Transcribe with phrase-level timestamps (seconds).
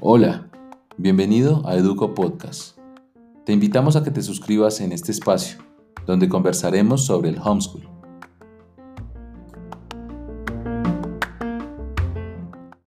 [0.00, 0.48] Hola,
[0.96, 2.78] bienvenido a Educo Podcast.
[3.44, 5.58] Te invitamos a que te suscribas en este espacio,
[6.06, 7.97] donde conversaremos sobre el homeschool